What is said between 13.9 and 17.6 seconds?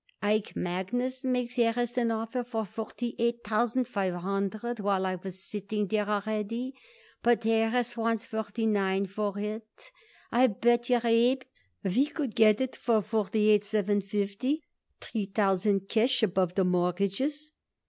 fifty three thousand cash above the mortgages."